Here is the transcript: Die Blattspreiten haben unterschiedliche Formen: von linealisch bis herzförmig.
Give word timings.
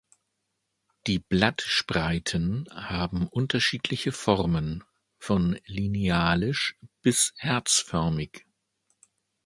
Die 1.05 1.19
Blattspreiten 1.19 2.65
haben 2.73 3.27
unterschiedliche 3.27 4.11
Formen: 4.11 4.83
von 5.19 5.59
linealisch 5.67 6.75
bis 7.03 7.33
herzförmig. 7.37 8.47